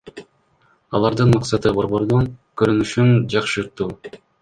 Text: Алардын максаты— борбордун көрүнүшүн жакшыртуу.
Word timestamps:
Алардын 0.99 1.35
максаты— 1.35 1.75
борбордун 1.81 2.27
көрүнүшүн 2.65 3.17
жакшыртуу. 3.37 3.97